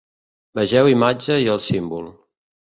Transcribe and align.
Vegeu 0.59 0.89
imatge 0.93 1.37
i 1.43 1.47
el 1.57 1.63
símbol. 1.67 2.09